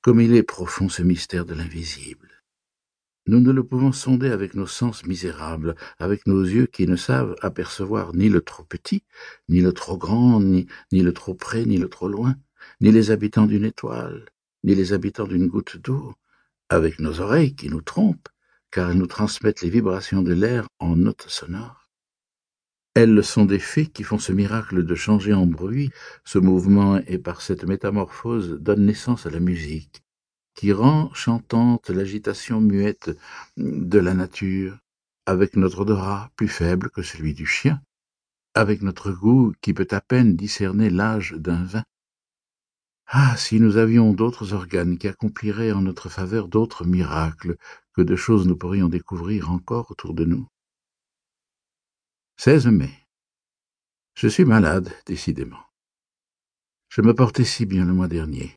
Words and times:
Comme 0.00 0.20
il 0.20 0.34
est 0.36 0.44
profond 0.44 0.88
ce 0.88 1.02
mystère 1.02 1.44
de 1.44 1.54
l'invisible. 1.54 2.30
Nous 3.26 3.40
ne 3.40 3.50
le 3.50 3.64
pouvons 3.64 3.90
sonder 3.90 4.30
avec 4.30 4.54
nos 4.54 4.66
sens 4.66 5.04
misérables, 5.04 5.74
avec 5.98 6.26
nos 6.28 6.42
yeux 6.42 6.66
qui 6.66 6.86
ne 6.86 6.94
savent 6.94 7.34
apercevoir 7.42 8.14
ni 8.14 8.28
le 8.28 8.40
trop 8.40 8.62
petit, 8.62 9.02
ni 9.48 9.60
le 9.60 9.72
trop 9.72 9.98
grand, 9.98 10.40
ni, 10.40 10.66
le 10.92 11.12
trop 11.12 11.34
près, 11.34 11.64
ni 11.66 11.78
le 11.78 11.88
trop 11.88 12.08
loin, 12.08 12.36
ni 12.80 12.92
les 12.92 13.10
habitants 13.10 13.46
d'une 13.46 13.64
étoile, 13.64 14.30
ni 14.62 14.76
les 14.76 14.92
habitants 14.92 15.26
d'une 15.26 15.48
goutte 15.48 15.76
d'eau, 15.76 16.14
avec 16.68 17.00
nos 17.00 17.20
oreilles 17.20 17.56
qui 17.56 17.68
nous 17.68 17.82
trompent, 17.82 18.28
car 18.70 18.90
elles 18.90 18.98
nous 18.98 19.06
transmettent 19.08 19.62
les 19.62 19.70
vibrations 19.70 20.22
de 20.22 20.32
l'air 20.32 20.68
en 20.78 20.94
notes 20.94 21.26
sonores. 21.28 21.77
Elles 23.00 23.22
sont 23.22 23.44
des 23.44 23.60
fées 23.60 23.86
qui 23.86 24.02
font 24.02 24.18
ce 24.18 24.32
miracle 24.32 24.84
de 24.84 24.94
changer 24.96 25.32
en 25.32 25.46
bruit 25.46 25.92
ce 26.24 26.40
mouvement 26.40 26.98
et 27.06 27.18
par 27.18 27.42
cette 27.42 27.62
métamorphose 27.62 28.58
donnent 28.60 28.86
naissance 28.86 29.24
à 29.24 29.30
la 29.30 29.38
musique 29.38 30.02
qui 30.56 30.72
rend 30.72 31.14
chantante 31.14 31.90
l'agitation 31.90 32.60
muette 32.60 33.16
de 33.56 34.00
la 34.00 34.14
nature, 34.14 34.80
avec 35.26 35.54
notre 35.54 35.82
odorat 35.82 36.32
plus 36.34 36.48
faible 36.48 36.90
que 36.90 37.02
celui 37.02 37.34
du 37.34 37.46
chien, 37.46 37.80
avec 38.54 38.82
notre 38.82 39.12
goût 39.12 39.52
qui 39.60 39.74
peut 39.74 39.86
à 39.92 40.00
peine 40.00 40.34
discerner 40.34 40.90
l'âge 40.90 41.36
d'un 41.38 41.62
vin. 41.62 41.84
Ah, 43.06 43.36
si 43.36 43.60
nous 43.60 43.76
avions 43.76 44.12
d'autres 44.12 44.54
organes 44.54 44.98
qui 44.98 45.06
accompliraient 45.06 45.70
en 45.70 45.82
notre 45.82 46.08
faveur 46.08 46.48
d'autres 46.48 46.84
miracles, 46.84 47.58
que 47.94 48.02
de 48.02 48.16
choses 48.16 48.48
nous 48.48 48.56
pourrions 48.56 48.88
découvrir 48.88 49.52
encore 49.52 49.92
autour 49.92 50.14
de 50.14 50.24
nous. 50.24 50.48
16 52.40 52.68
mai. 52.68 52.92
Je 54.14 54.28
suis 54.28 54.44
malade, 54.44 54.92
décidément. 55.06 55.58
Je 56.88 57.02
me 57.02 57.12
portais 57.12 57.42
si 57.42 57.66
bien 57.66 57.84
le 57.84 57.92
mois 57.92 58.06
dernier. 58.06 58.54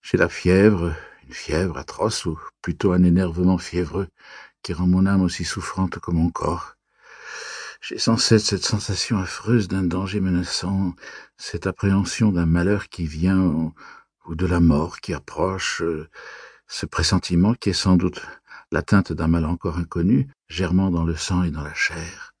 J'ai 0.00 0.16
la 0.16 0.30
fièvre, 0.30 0.94
une 1.28 1.34
fièvre 1.34 1.76
atroce, 1.76 2.24
ou 2.24 2.38
plutôt 2.62 2.92
un 2.92 3.02
énervement 3.02 3.58
fiévreux, 3.58 4.08
qui 4.62 4.72
rend 4.72 4.86
mon 4.86 5.04
âme 5.04 5.20
aussi 5.20 5.44
souffrante 5.44 5.98
que 5.98 6.10
mon 6.12 6.30
corps. 6.30 6.76
J'ai 7.82 7.98
sans 7.98 8.16
cesse 8.16 8.46
cette 8.46 8.64
sensation 8.64 9.18
affreuse 9.18 9.68
d'un 9.68 9.82
danger 9.82 10.20
menaçant, 10.20 10.94
cette 11.36 11.66
appréhension 11.66 12.32
d'un 12.32 12.46
malheur 12.46 12.88
qui 12.88 13.04
vient, 13.04 13.74
ou 14.24 14.34
de 14.34 14.46
la 14.46 14.60
mort 14.60 15.00
qui 15.00 15.12
approche, 15.12 15.82
ce 16.68 16.86
pressentiment 16.86 17.52
qui 17.52 17.68
est 17.68 17.74
sans 17.74 17.96
doute 17.96 18.22
l'atteinte 18.70 19.12
d'un 19.12 19.28
mal 19.28 19.44
encore 19.44 19.76
inconnu, 19.76 20.30
germant 20.48 20.90
dans 20.90 21.04
le 21.04 21.16
sang 21.16 21.42
et 21.42 21.50
dans 21.50 21.62
la 21.62 21.74
chair. 21.74 22.31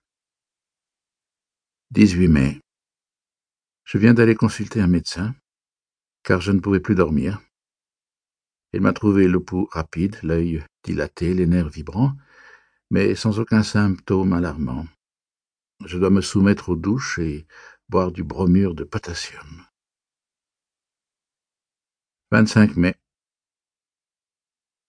18 1.92 2.28
mai. 2.28 2.58
Je 3.84 3.98
viens 3.98 4.14
d'aller 4.14 4.34
consulter 4.34 4.80
un 4.80 4.86
médecin, 4.86 5.34
car 6.22 6.40
je 6.40 6.50
ne 6.50 6.58
pouvais 6.58 6.80
plus 6.80 6.94
dormir. 6.94 7.38
Il 8.72 8.80
m'a 8.80 8.94
trouvé 8.94 9.28
le 9.28 9.44
pouls 9.44 9.68
rapide, 9.70 10.16
l'œil 10.22 10.64
dilaté, 10.84 11.34
les 11.34 11.46
nerfs 11.46 11.68
vibrants, 11.68 12.16
mais 12.90 13.14
sans 13.14 13.38
aucun 13.38 13.62
symptôme 13.62 14.32
alarmant. 14.32 14.86
Je 15.84 15.98
dois 15.98 16.08
me 16.08 16.22
soumettre 16.22 16.70
aux 16.70 16.76
douches 16.76 17.18
et 17.18 17.46
boire 17.90 18.10
du 18.10 18.24
bromure 18.24 18.74
de 18.74 18.84
potassium. 18.84 19.66
25 22.30 22.76
mai. 22.76 22.94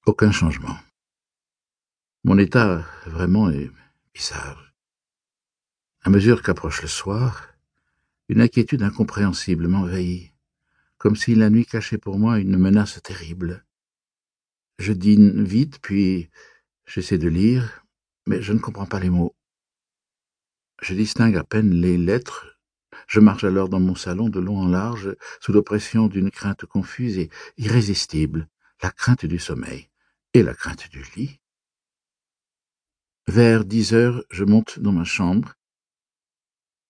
Aucun 0.06 0.32
changement. 0.32 0.78
Mon 2.24 2.38
état 2.38 2.86
vraiment 3.06 3.50
est 3.50 3.70
bizarre. 4.14 4.73
À 6.06 6.10
mesure 6.10 6.44
qu'approche 6.44 6.82
le 6.82 6.90
soir, 6.90 7.48
une 8.28 8.42
inquiétude 8.42 8.84
incompréhensible 8.84 9.70
m'envahit, 9.70 10.34
comme 10.98 11.16
si 11.16 11.34
la 11.34 11.50
nuit 11.50 11.66
cachait 11.66 11.98
pour 11.98 12.20
moi 12.20 12.40
une 12.40 12.58
menace 12.58 13.02
terrible. 13.02 13.66
Je 14.80 14.92
dîne 14.92 15.42
vite, 15.46 15.80
puis 15.82 16.30
j'essaie 16.86 17.18
de 17.18 17.30
lire, 17.30 17.86
mais 18.28 18.42
je 18.42 18.52
ne 18.52 18.60
comprends 18.60 18.86
pas 18.86 19.00
les 19.00 19.10
mots. 19.10 19.34
Je 20.82 20.94
distingue 20.94 21.38
à 21.38 21.46
peine 21.46 21.72
les 21.72 21.98
lettres. 21.98 22.60
Je 23.08 23.22
marche 23.22 23.46
alors 23.46 23.70
dans 23.70 23.80
mon 23.80 23.96
salon 23.96 24.28
de 24.28 24.42
long 24.42 24.60
en 24.60 24.68
large, 24.68 25.16
sous 25.40 25.54
l'oppression 25.54 26.08
d'une 26.08 26.32
crainte 26.32 26.66
confuse 26.66 27.18
et 27.18 27.30
irrésistible, 27.58 28.50
la 28.82 28.92
crainte 28.92 29.26
du 29.26 29.40
sommeil 29.40 29.90
et 30.34 30.44
la 30.44 30.54
crainte 30.54 30.90
du 30.90 31.06
lit. 31.16 31.40
Vers 33.28 33.64
dix 33.64 33.94
heures, 33.94 34.22
je 34.32 34.44
monte 34.44 34.80
dans 34.80 34.92
ma 34.92 35.06
chambre. 35.06 35.54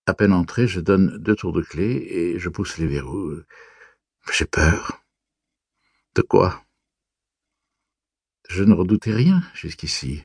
À 0.06 0.12
peine 0.12 0.34
entré, 0.34 0.66
je 0.66 0.80
donne 0.80 1.16
deux 1.18 1.34
tours 1.34 1.52
de 1.52 1.62
clé 1.62 2.06
et 2.10 2.38
je 2.38 2.50
pousse 2.50 2.76
les 2.76 2.86
verrous. 2.86 3.40
J'ai 4.32 4.44
peur. 4.44 5.02
De 6.14 6.22
quoi? 6.22 6.62
Je 8.50 8.64
ne 8.64 8.74
redoutais 8.74 9.14
rien 9.14 9.42
jusqu'ici. 9.54 10.24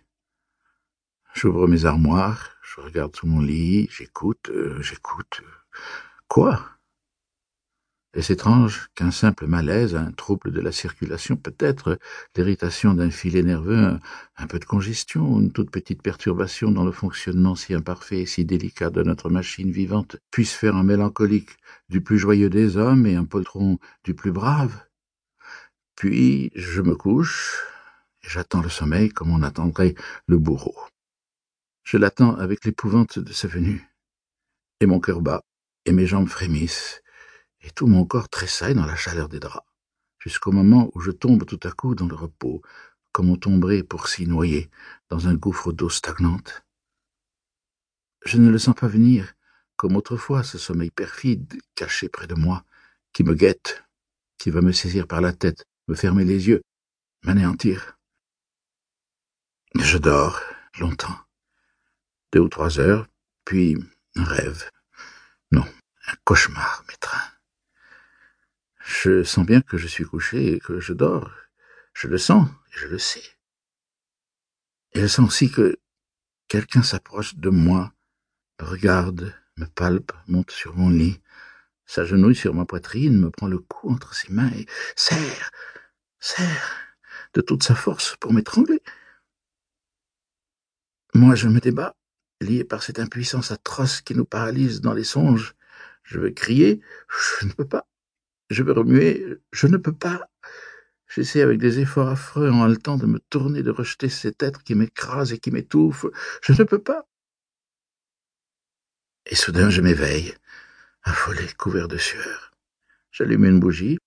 J'ouvre 1.33 1.67
mes 1.67 1.85
armoires, 1.85 2.57
je 2.61 2.81
regarde 2.81 3.15
sous 3.15 3.27
mon 3.27 3.39
lit, 3.39 3.87
j'écoute, 3.89 4.49
euh, 4.49 4.81
j'écoute. 4.81 5.41
Quoi? 6.27 6.78
Est-ce 8.13 8.33
étrange 8.33 8.89
qu'un 8.95 9.11
simple 9.11 9.45
malaise, 9.45 9.95
un 9.95 10.11
trouble 10.11 10.51
de 10.51 10.61
la 10.61 10.71
circulation, 10.71 11.35
peut-être 11.35 11.99
l'irritation 12.35 12.93
d'un 12.95 13.11
filet 13.11 13.43
nerveux, 13.43 13.77
un, 13.77 13.99
un, 14.37 14.47
peu 14.47 14.57
de 14.57 14.65
congestion, 14.65 15.39
une 15.39 15.51
toute 15.51 15.69
petite 15.69 16.01
perturbation 16.01 16.71
dans 16.71 16.85
le 16.85 16.91
fonctionnement 16.91 17.55
si 17.55 17.75
imparfait 17.75 18.21
et 18.21 18.25
si 18.25 18.45
délicat 18.45 18.89
de 18.89 19.03
notre 19.03 19.29
machine 19.29 19.71
vivante, 19.71 20.17
puisse 20.31 20.53
faire 20.53 20.75
un 20.75 20.83
mélancolique 20.83 21.51
du 21.89 22.01
plus 22.01 22.17
joyeux 22.17 22.49
des 22.49 22.77
hommes 22.77 23.05
et 23.05 23.15
un 23.15 23.25
poltron 23.25 23.77
du 24.03 24.15
plus 24.15 24.31
brave? 24.31 24.75
Puis 25.95 26.51
je 26.55 26.81
me 26.81 26.95
couche, 26.95 27.63
J'attends 28.21 28.61
le 28.61 28.69
sommeil 28.69 29.09
comme 29.09 29.31
on 29.31 29.41
attendrait 29.41 29.95
le 30.27 30.37
bourreau. 30.37 30.75
Je 31.83 31.97
l'attends 31.97 32.35
avec 32.35 32.65
l'épouvante 32.65 33.17
de 33.17 33.33
sa 33.33 33.47
venue. 33.47 33.89
Et 34.81 34.85
mon 34.85 34.99
cœur 34.99 35.21
bat, 35.21 35.43
et 35.85 35.91
mes 35.91 36.05
jambes 36.05 36.27
frémissent, 36.27 37.01
et 37.61 37.71
tout 37.71 37.87
mon 37.87 38.05
corps 38.05 38.29
tressaille 38.29 38.75
dans 38.75 38.85
la 38.85 38.95
chaleur 38.95 39.29
des 39.29 39.39
draps, 39.39 39.65
jusqu'au 40.19 40.51
moment 40.51 40.89
où 40.93 41.01
je 41.01 41.11
tombe 41.11 41.45
tout 41.45 41.59
à 41.63 41.71
coup 41.71 41.95
dans 41.95 42.07
le 42.07 42.15
repos, 42.15 42.61
comme 43.11 43.29
on 43.29 43.35
tomberait 43.35 43.83
pour 43.83 44.07
s'y 44.07 44.27
noyer 44.27 44.69
dans 45.09 45.27
un 45.27 45.33
gouffre 45.33 45.71
d'eau 45.71 45.89
stagnante. 45.89 46.63
Je 48.25 48.37
ne 48.37 48.49
le 48.49 48.59
sens 48.59 48.75
pas 48.75 48.87
venir, 48.87 49.33
comme 49.75 49.95
autrefois 49.95 50.43
ce 50.43 50.57
sommeil 50.57 50.91
perfide, 50.91 51.59
caché 51.75 52.09
près 52.09 52.27
de 52.27 52.35
moi, 52.35 52.65
qui 53.13 53.23
me 53.23 53.33
guette, 53.33 53.83
qui 54.37 54.49
va 54.49 54.61
me 54.61 54.71
saisir 54.71 55.07
par 55.07 55.21
la 55.21 55.33
tête, 55.33 55.65
me 55.87 55.95
fermer 55.95 56.25
les 56.25 56.47
yeux, 56.47 56.61
m'anéantir. 57.23 57.97
Je 59.75 59.97
dors 59.97 60.41
longtemps, 60.79 61.17
deux 62.33 62.39
ou 62.39 62.49
trois 62.49 62.79
heures, 62.79 63.07
puis 63.45 63.77
un 64.15 64.23
rêve. 64.23 64.69
Non, 65.51 65.65
un 66.07 66.15
cauchemar 66.23 66.83
m'étreint. 66.87 67.28
Je 68.89 69.23
sens 69.23 69.45
bien 69.45 69.61
que 69.61 69.77
je 69.77 69.87
suis 69.87 70.03
couché 70.03 70.53
et 70.53 70.59
que 70.59 70.79
je 70.79 70.93
dors. 70.93 71.31
Je 71.93 72.07
le 72.07 72.17
sens 72.17 72.49
et 72.49 72.71
je 72.71 72.87
le 72.87 72.97
sais. 72.97 73.23
Et 74.93 75.01
je 75.01 75.05
sens 75.05 75.27
aussi 75.27 75.51
que 75.51 75.77
quelqu'un 76.47 76.81
s'approche 76.81 77.35
de 77.35 77.51
moi, 77.51 77.93
me 78.59 78.65
regarde, 78.65 79.35
me 79.57 79.65
palpe, 79.67 80.11
monte 80.27 80.49
sur 80.49 80.75
mon 80.75 80.89
lit, 80.89 81.21
s'agenouille 81.85 82.35
sur 82.35 82.55
ma 82.55 82.65
poitrine, 82.65 83.19
me 83.19 83.29
prend 83.29 83.47
le 83.47 83.59
cou 83.59 83.91
entre 83.91 84.15
ses 84.15 84.33
mains 84.33 84.51
et 84.53 84.65
serre, 84.95 85.51
serre 86.19 86.75
de 87.35 87.41
toute 87.41 87.61
sa 87.61 87.75
force 87.75 88.15
pour 88.19 88.33
m'étrangler. 88.33 88.81
Moi, 91.13 91.35
je 91.35 91.47
me 91.47 91.59
débat, 91.59 91.95
lié 92.41 92.63
par 92.63 92.81
cette 92.81 92.97
impuissance 92.97 93.51
atroce 93.51 94.01
qui 94.01 94.15
nous 94.15 94.25
paralyse 94.25 94.81
dans 94.81 94.93
les 94.93 95.03
songes. 95.03 95.53
Je 96.01 96.19
veux 96.19 96.31
crier, 96.31 96.81
je 97.39 97.45
ne 97.45 97.53
peux 97.53 97.67
pas. 97.67 97.88
Je 98.49 98.63
veux 98.63 98.73
remuer, 98.73 99.37
je 99.51 99.67
ne 99.67 99.77
peux 99.77 99.93
pas. 99.93 100.29
J'essaie 101.07 101.41
avec 101.41 101.59
des 101.59 101.79
efforts 101.79 102.09
affreux 102.09 102.49
en 102.49 102.63
haletant 102.63 102.97
de 102.97 103.05
me 103.05 103.19
tourner, 103.19 103.63
de 103.63 103.71
rejeter 103.71 104.09
cet 104.09 104.43
être 104.43 104.63
qui 104.63 104.75
m'écrase 104.75 105.33
et 105.33 105.39
qui 105.39 105.51
m'étouffe. 105.51 106.05
Je 106.41 106.53
ne 106.53 106.63
peux 106.63 106.81
pas. 106.81 107.07
Et 109.25 109.35
soudain, 109.35 109.69
je 109.69 109.81
m'éveille, 109.81 110.33
affolé, 111.03 111.45
couvert 111.57 111.87
de 111.87 111.97
sueur. 111.97 112.51
J'allume 113.11 113.45
une 113.45 113.59
bougie. 113.59 113.97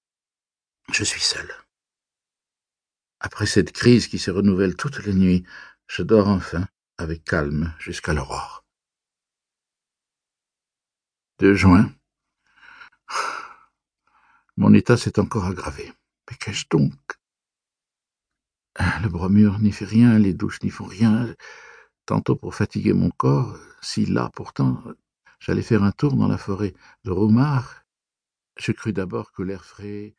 Je 0.93 1.05
suis 1.05 1.21
seul. 1.21 1.49
Après 3.21 3.47
cette 3.47 3.73
crise 3.73 4.09
qui 4.09 4.19
se 4.19 4.33
renouvelle 4.33 4.75
toutes 4.75 5.05
les 5.05 5.15
nuits, 5.15 5.45
je 5.87 6.03
dors 6.03 6.29
enfin, 6.29 6.67
avec 6.99 7.25
calme 7.25 7.73
jusqu'à 7.79 8.15
l'aurore. 8.15 8.65
2 11.39 11.55
juin. 11.55 11.93
Mon 14.57 14.75
état 14.75 14.97
s'est 14.97 15.19
encore 15.19 15.47
aggravé. 15.47 15.93
Mais 16.31 16.37
qu'ai-je 16.37 16.67
donc? 16.71 16.93
Le 18.79 19.09
bromure 19.09 19.59
n'y 19.59 19.73
fait 19.73 19.85
rien, 19.85 20.19
les 20.19 20.35
douches 20.35 20.63
n'y 20.63 20.71
font 20.71 20.85
rien. 20.85 21.35
Tantôt 22.07 22.37
pour 22.37 22.55
fatiguer 22.55 22.93
mon 22.93 23.11
corps, 23.11 23.59
si 23.81 24.07
là 24.07 24.31
pourtant 24.35 24.83
j'allais 25.41 25.63
faire 25.63 25.83
un 25.83 25.93
tour 25.93 26.15
dans 26.15 26.29
la 26.29 26.39
forêt 26.39 26.75
de 27.05 27.11
Roumar, 27.11 27.85
je 28.59 28.73
crus 28.73 28.95
d'abord 28.95 29.33
que 29.33 29.43
l'air 29.43 29.65
frais 29.65 30.15